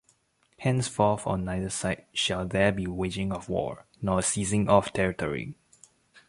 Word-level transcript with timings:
Henceforth 0.57 1.27
on 1.27 1.45
neither 1.45 1.69
side 1.69 2.07
shall 2.11 2.47
there 2.47 2.71
be 2.71 2.87
waging 2.87 3.31
of 3.31 3.49
war 3.49 3.85
nor 4.01 4.23
seizing 4.23 4.67
of 4.67 4.91
territory. 4.93 5.53